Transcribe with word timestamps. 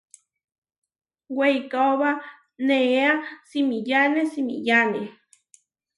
Weikaóba 1.37 2.11
neéa 2.67 3.13
simiyáne 3.49 4.21
simiyáne. 4.31 5.01